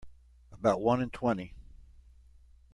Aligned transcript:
About 0.51 0.81
one 0.81 0.99
in 0.99 1.11
twenty. 1.11 1.53